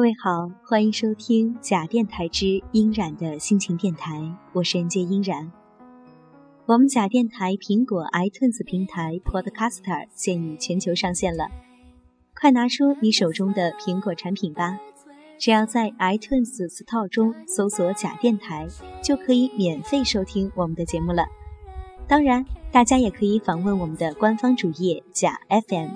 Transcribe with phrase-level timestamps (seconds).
[0.00, 5.52] 各位好，欢迎收听假电台之音染的心情电台，我是人界音染。
[6.64, 11.50] 我们假电台苹果 iTunes 平台 Podcaster 现已全球上线了，
[12.34, 14.78] 快拿出你手中的苹果产品吧！
[15.38, 18.66] 只要在 iTunes Store 中搜索“假电台”，
[19.04, 21.26] 就可以免费收听我们的节目了。
[22.08, 25.90] 当然，大家也可以访问我们的官方主页“假 FM”。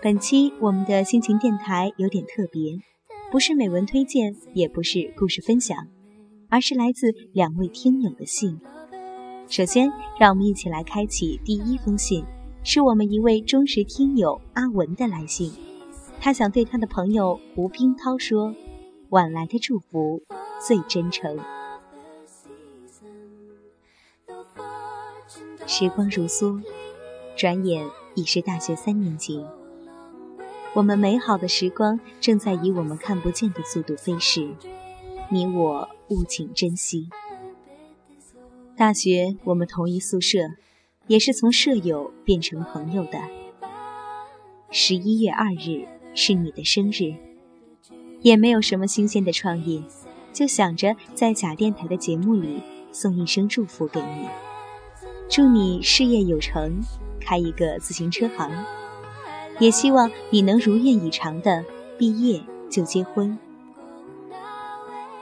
[0.00, 2.78] 本期我们的心情电台有点特别，
[3.32, 5.88] 不是美文推荐，也不是故事分享，
[6.48, 8.60] 而是来自两位听友的信。
[9.48, 9.90] 首先，
[10.20, 12.24] 让我们一起来开启第一封信，
[12.62, 15.52] 是我们一位忠实听友阿文的来信。
[16.20, 18.54] 他想对他的朋友胡冰涛说
[19.10, 20.22] ：“晚来的祝福
[20.64, 21.36] 最真诚。”
[25.66, 26.62] 时光如梭，
[27.36, 29.44] 转眼已是大学三年级。
[30.74, 34.48] 我们美好的时光正在以我们看不见的速度飞逝，
[35.30, 37.08] 你我务请珍惜。
[38.76, 40.38] 大学我们同一宿舍，
[41.08, 43.18] 也是从舍友变成朋友的。
[44.70, 47.14] 十一月二日是你的生日，
[48.20, 49.82] 也没有什么新鲜的创意，
[50.32, 52.62] 就想着在假电台的节目里
[52.92, 54.28] 送一声祝福给你，
[55.28, 56.78] 祝你事业有成，
[57.18, 58.52] 开一个自行车行。
[59.58, 61.64] 也希望你能如愿以偿的
[61.98, 63.38] 毕业就结婚。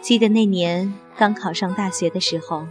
[0.00, 2.66] 记得那年刚考上大学的时候，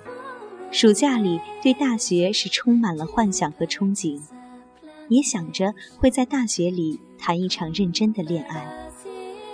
[0.72, 4.22] 暑假里对大学是充满了幻想和憧憬，
[5.08, 8.66] 也想着会在大学里谈一场认真的恋爱，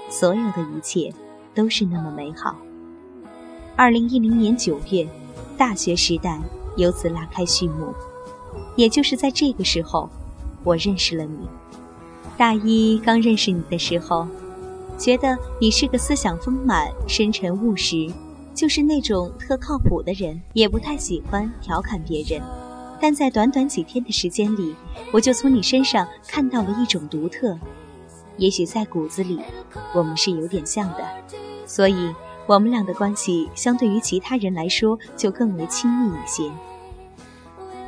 [0.10, 1.14] 所有的一切
[1.54, 2.56] 都是那么美好。
[3.76, 5.08] 二零一零年九月，
[5.58, 6.40] 大学时代
[6.78, 7.94] 由此拉开序幕，
[8.78, 10.10] 也就是在这个时候，
[10.64, 11.40] 我认识了你。
[12.38, 14.28] 大一刚认识你的时候，
[14.98, 18.12] 觉得你是个思想丰满、深沉务实，
[18.54, 22.42] 就是那种特靠谱的人，也不太喜欢调侃别人。
[23.00, 24.76] 但在短短几天的时间里，
[25.14, 27.58] 我就从你身上看到了一种独特。
[28.38, 29.40] 也许在骨子里，
[29.94, 31.06] 我们是有点像的，
[31.66, 32.14] 所以
[32.48, 36.52] 我们俩的关系相对于其他人来说就更为亲密一些。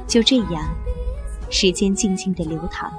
[0.07, 0.63] 就这样，
[1.49, 2.89] 时间静静的流淌。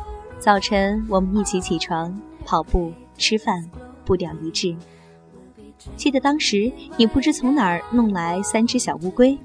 [0.40, 3.68] 早晨，我们一起起床、跑步、吃饭，
[4.04, 4.76] 步调一致。
[5.96, 9.36] 记得当时，你不知从哪儿弄来三只小乌龟，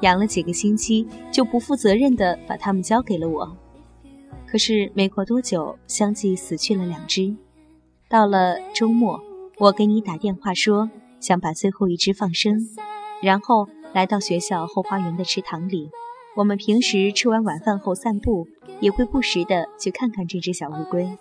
[0.00, 3.56] 养了几个星期，就不负责任地把它们交给了我。
[4.46, 7.36] 可是没过多久，相继死去了两只。
[8.08, 9.22] 到了周末，
[9.58, 10.90] 我给你打电话说
[11.20, 12.58] 想把最后一只放生，
[13.22, 15.90] 然后来到学校后花园的池塘里。
[16.34, 18.48] 我们平时吃完晚饭后散步，
[18.80, 21.18] 也会不时的去看看这只小乌龟，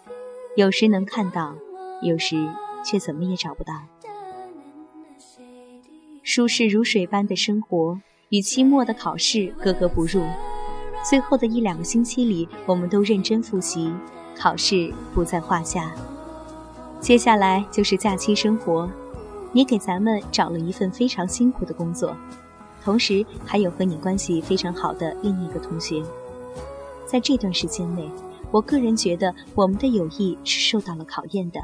[0.56, 1.54] 有时能看到，
[2.02, 2.48] 有时
[2.86, 3.74] 却怎么也找不到。
[6.24, 10.24] 舒适如水般的生活与期末的考试格格不入。
[11.04, 13.92] 最后的一两个星期里，我们都认真复习，
[14.38, 15.92] 考试不在话下。
[17.02, 18.90] 接下来就是假期生活，
[19.52, 22.16] 你给咱们找了一份非常辛苦的工作。
[22.84, 26.02] 同时，还有和你关系非常好的另一个同学，
[27.06, 28.10] 在这段时间内，
[28.50, 31.60] 我个人觉得我们的友谊是受到了考验的。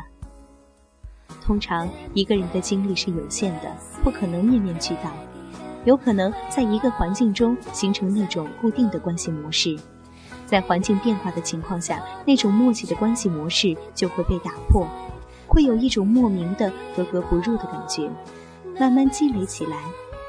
[1.42, 5.12] 通常一个人的精力是有限的，不可能面面俱到，
[5.86, 9.76] 有可能在一个环境中形成那种固定的关系模式，
[10.46, 14.86] 在环境变化的情况下，那种默契的关系模式就会被打破，
[15.48, 18.08] 会有一种莫名的格格不入的感觉，
[18.80, 19.78] 慢慢积累起来。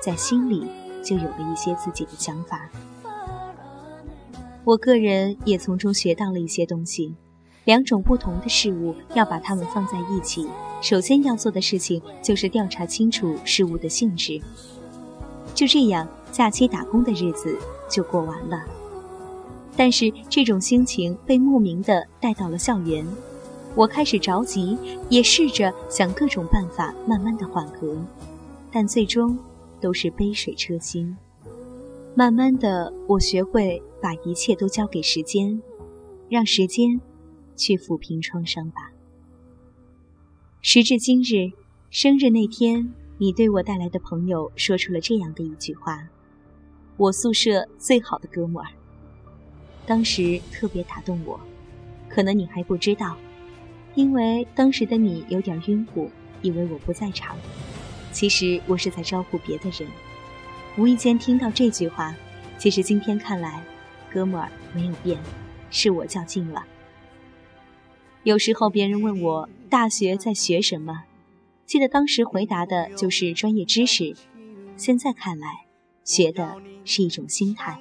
[0.00, 0.64] 在心里
[1.02, 2.68] 就有了一些自己的想法。
[4.64, 7.14] 我个人也从中学到了一些东西。
[7.64, 10.48] 两种不同的事物要把它们放在一起，
[10.80, 14.40] 首先要做的事情就是调查清楚事物的性质。
[15.54, 17.58] 就这样，假期打工的日子
[17.90, 18.64] 就过完了。
[19.76, 23.06] 但是这种心情被莫名的带到了校园，
[23.74, 24.78] 我开始着急，
[25.10, 27.96] 也试着想各种办法慢慢的缓和，
[28.72, 29.38] 但最终。
[29.80, 31.16] 都是杯水车薪。
[32.14, 35.62] 慢慢的，我学会把一切都交给时间，
[36.28, 37.00] 让时间
[37.54, 38.90] 去抚平创伤吧。
[40.60, 41.52] 时至今日，
[41.90, 46.08] 生日那天，你对我带来的朋友说出了这样的一句话
[46.98, 48.68] ：“我宿舍最好的哥们儿。”
[49.86, 51.40] 当时特别打动我，
[52.08, 53.16] 可能你还不知道，
[53.94, 56.10] 因为当时的你有点晕乎，
[56.42, 57.36] 以为我不在场。
[58.12, 59.88] 其实我是在招呼别的人。
[60.76, 62.14] 无意间听到这句话，
[62.58, 63.62] 其实今天看来，
[64.12, 65.18] 哥们儿没有变，
[65.70, 66.64] 是我较劲了。
[68.22, 71.04] 有时候别人问我大学在学什么，
[71.66, 74.14] 记得当时回答的就是专业知识。
[74.76, 75.66] 现在看来，
[76.04, 77.80] 学的是一种心态，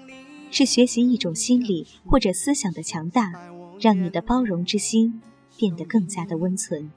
[0.51, 3.31] 是学习一种心理或者思想的强大，
[3.79, 5.21] 让你的包容之心
[5.55, 6.91] 变得更加的温存。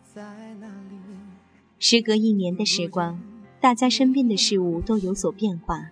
[1.82, 3.19] 时隔一年的时光。
[3.59, 5.91] 大家身边的事物都有所变化，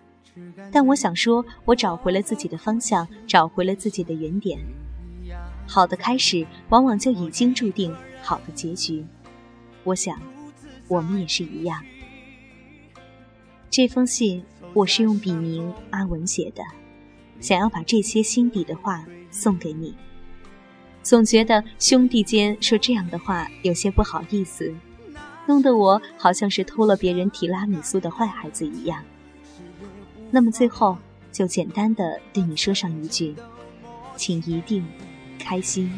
[0.71, 4.59] 但我想说，我找回了自己的方向，找回了自己的原点。
[5.67, 7.91] 好的开始，往往就已经注定
[8.21, 9.03] 好的结局。
[9.83, 10.21] 我想，
[10.87, 11.83] 我们也是一样。
[13.71, 14.43] 这封信
[14.75, 16.61] 我是用笔名阿文写的，
[17.39, 19.95] 想要把这些心底的话送给你。
[21.01, 24.71] 总觉得兄弟间说这样的话有些不好意思。
[25.49, 29.03] 弄得我好像是偷了别人提拉米苏的坏孩子一样。
[30.29, 30.95] 那么最后
[31.31, 33.35] 就简单的对你说上一句，
[34.15, 34.85] 请一定
[35.39, 35.91] 开心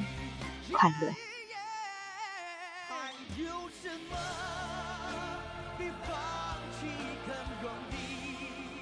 [0.71, 1.11] 快乐。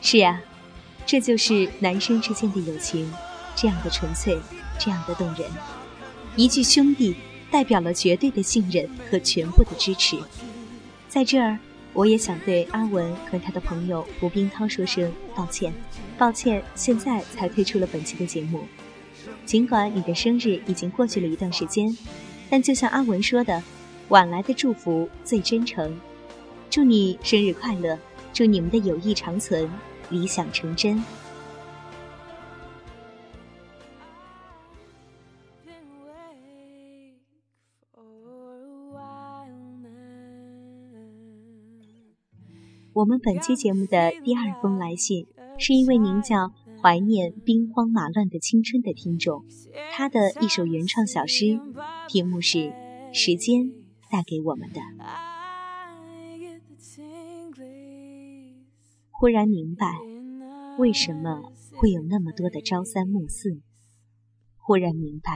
[0.02, 0.40] 是呀，
[1.04, 3.12] 这就是男生之间的友情，
[3.56, 4.38] 这样的纯粹，
[4.78, 5.50] 这样的动人。
[6.36, 7.16] 一句兄弟，
[7.50, 10.20] 代表了绝对的信任和全部的支持。
[11.10, 11.58] 在这儿，
[11.92, 15.74] 我也想对阿文和他的朋友胡冰涛说声抱歉，
[16.20, 18.62] 抱歉，现在才推出了本期的节目。
[19.44, 21.98] 尽管你的生日已经过去了一段时间，
[22.48, 23.62] 但就像阿文说的，
[24.10, 26.00] 晚来的祝福最真诚。
[26.70, 27.98] 祝你生日快乐，
[28.32, 29.68] 祝你们的友谊长存，
[30.12, 31.04] 理想成真。
[43.00, 45.26] 我们本期节目的第二封来信，
[45.58, 46.52] 是一位名叫
[46.84, 49.46] “怀念兵荒马乱的青春”的听众，
[49.94, 51.62] 他的一首原创小诗，
[52.10, 52.58] 题目是
[53.14, 53.72] 《时间
[54.12, 54.82] 带给我们的》。
[59.12, 59.98] 忽然明白，
[60.78, 63.62] 为什么会有那么多的朝三暮四；
[64.58, 65.32] 忽然明白，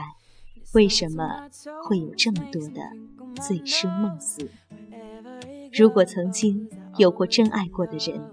[0.74, 1.48] 为什么
[1.88, 2.82] 会有这么多的
[3.42, 4.50] 醉生梦死。
[5.72, 8.30] 如果曾经有过真爱过的人，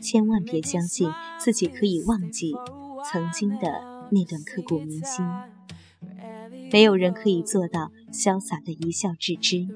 [0.00, 2.52] 千万别相信自己可以忘记
[3.10, 5.24] 曾经的那段刻骨铭心。
[6.70, 9.66] 没有人可以做到潇洒的一笑置之，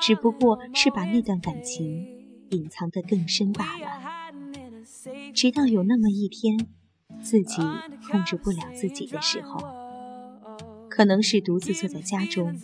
[0.00, 2.06] 只不过是把那段感情
[2.50, 3.86] 隐藏得更深罢了。
[5.32, 6.66] 直到有那么一天，
[7.22, 7.62] 自己
[8.10, 9.60] 控制不了自己的时候，
[10.90, 12.58] 可能是独自坐在家中，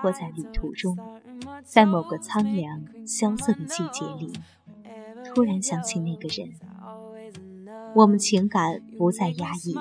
[0.00, 0.96] 或在旅途中。
[1.64, 4.32] 在某个苍凉萧瑟的季节里，
[5.34, 6.50] 突然想起那个人，
[7.94, 9.74] 我们情感不再压抑，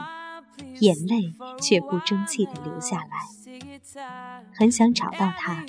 [0.79, 3.09] 眼泪却不争气地流下来。
[4.53, 5.65] 很想找到他，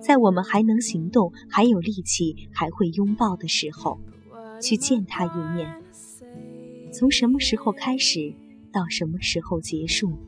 [0.00, 4.00] 在我们还能行动、还有力气、还会拥抱的时候，
[4.60, 5.82] 去见他一面。
[6.92, 8.34] 从什么时候开始，
[8.72, 10.18] 到什么时候结束？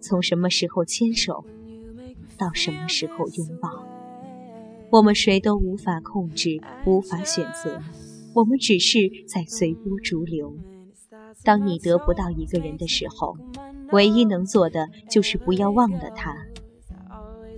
[0.00, 1.44] 从什么时候牵手，
[2.36, 3.87] 到什么时候拥抱？
[4.90, 7.78] 我们谁都无法控制，无法选择，
[8.34, 10.56] 我们只是在随波逐流。
[11.44, 13.36] 当你得不到一个人的时候，
[13.92, 16.34] 唯一能做的就是不要忘了他。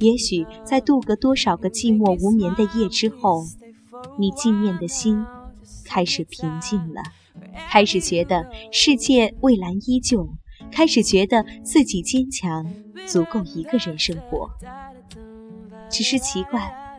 [0.00, 3.44] 也许在度过多少个寂寞无眠的夜之后，
[4.18, 5.24] 你静念的心
[5.84, 7.00] 开始平静了，
[7.68, 10.28] 开始觉得世界蔚蓝依旧，
[10.72, 12.66] 开始觉得自己坚强，
[13.06, 14.50] 足够一个人生活。
[15.88, 16.89] 只是奇怪。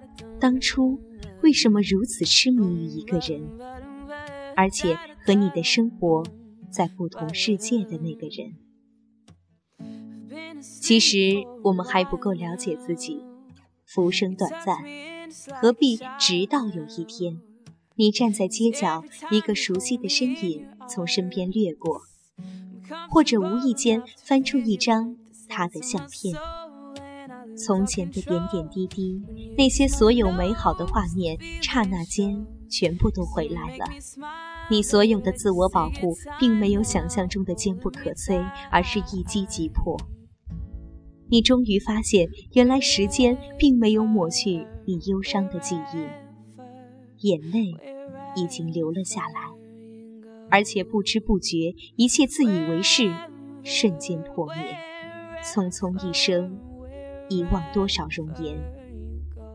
[0.41, 0.99] 当初
[1.43, 3.43] 为什么如此痴迷于一个人，
[4.55, 6.23] 而且和你的生活
[6.71, 8.55] 在不同世界的那个人？
[10.63, 13.23] 其实我们还不够了解自己，
[13.85, 14.77] 浮生短暂，
[15.61, 17.39] 何必直到有一天，
[17.95, 22.01] 你站在街角，一个熟悉的身影从身边掠过，
[23.11, 25.17] 或者无意间翻出一张
[25.47, 26.35] 他的相片。
[27.55, 29.21] 从前的点点滴滴，
[29.57, 33.85] 那些所有美好的画面，刹那间全部都回来了。
[34.69, 38.41] 你所有的自我保护，并没有想象中的坚不可摧，
[38.71, 39.99] 而是一击即破。
[41.29, 47.73] 你终于发现，原来时间并没有抹去你忧伤的记忆，眼泪
[48.35, 49.51] 已经流了下来，
[50.49, 53.13] 而且不知不觉，一切自以为是，
[53.63, 54.77] 瞬间破灭。
[55.43, 56.57] 匆匆一生，
[57.31, 58.61] 遗忘多少容颜，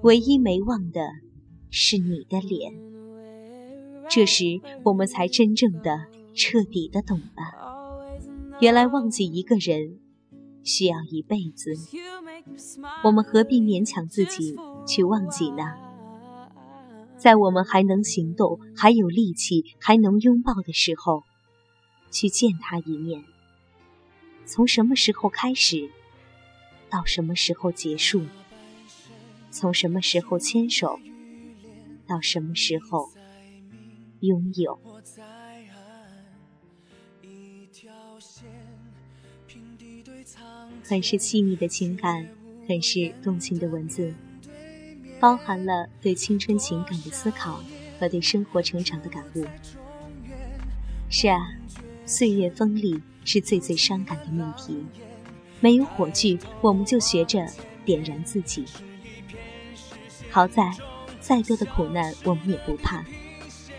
[0.03, 1.11] 唯一没忘的
[1.71, 2.73] 是你的脸。
[4.09, 8.17] 这时，我们才真正的、彻底的懂了，
[8.61, 9.99] 原来忘记一个人
[10.65, 11.75] 需要一辈子。
[13.05, 14.57] 我们何必勉强自己
[14.87, 15.75] 去忘记呢？
[17.19, 21.25] 在我们还能行动、还有力气、还能拥抱的时候，
[22.11, 23.25] 去见他一面。
[24.47, 25.91] 从什么时候开始，
[26.97, 28.25] 到什么时候结束？
[29.51, 30.99] 从什么时候牵手，
[32.07, 33.11] 到什么时候？
[34.21, 34.81] 拥有，
[40.89, 42.27] 很是细腻的情感，
[42.67, 44.15] 很是动情的文字，
[45.21, 47.63] 包含了对青春情感的思考
[48.01, 49.45] 和对生活成长的感悟。
[51.11, 51.59] 是啊，
[52.07, 54.83] 岁月锋利是最最伤感的命题。
[55.61, 57.47] 没有火炬，我们就学着
[57.85, 58.65] 点燃自己。
[60.31, 60.71] 好在，
[61.21, 63.05] 再多的苦难，我们也不怕。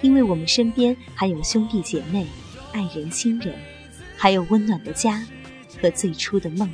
[0.01, 2.27] 因为我们身边还有兄弟姐妹、
[2.71, 3.55] 爱人亲人，
[4.15, 5.25] 还有温暖的家
[5.81, 6.71] 和最初的梦。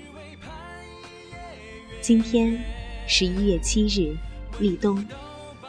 [2.02, 2.62] 今天
[3.08, 4.16] 十一月七日，
[4.60, 5.06] 立冬，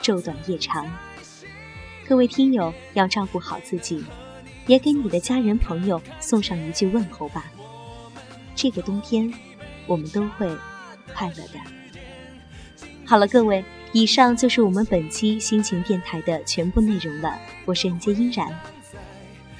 [0.02, 0.86] 昼短夜长。
[2.06, 4.04] 各位听友要照顾好自己，
[4.66, 7.50] 也给你的家人朋友送上一句问候吧。
[8.54, 9.32] 这个冬天，
[9.86, 10.48] 我们都会
[11.14, 11.60] 快乐的。
[13.04, 13.64] 好了，各位。
[13.96, 17.38] 以上就是我们本期心情电台的全部内容了。
[17.64, 18.52] 我是人间依然，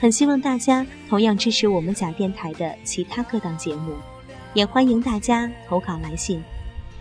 [0.01, 3.95] 很希望大家同样支持我们假电台的其他各档节目，
[4.53, 6.43] 也欢迎大家投稿来信，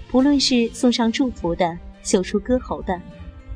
[0.09, 3.01] 不论是送上祝福的、秀出歌喉的，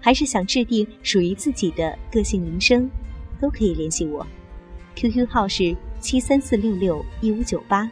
[0.01, 2.89] 还是想制定属于自己的个性铃声，
[3.39, 4.25] 都可以联系我。
[4.95, 7.87] QQ 号是七三四六六一五九八，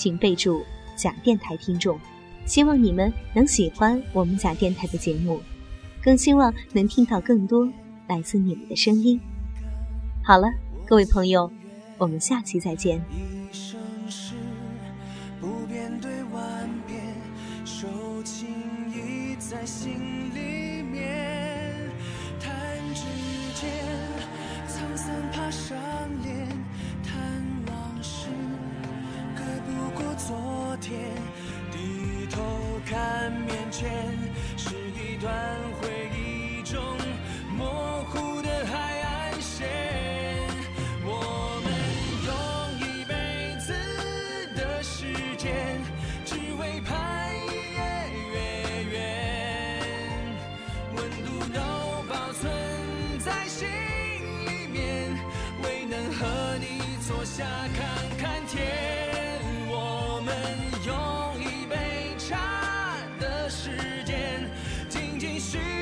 [0.00, 0.64] 请备注
[0.96, 2.00] 假电台听众。
[2.46, 5.42] 希望你们能喜欢我们假电台的节目，
[6.02, 7.70] 更希望能听到更多
[8.08, 9.20] 来自你们的声音。
[10.24, 10.48] 好了，
[10.86, 11.52] 各位朋友，
[11.98, 13.04] 我们下期再见。
[31.70, 32.42] 低头
[32.86, 33.90] 看面前
[34.56, 35.32] 是一段
[65.40, 65.79] 是。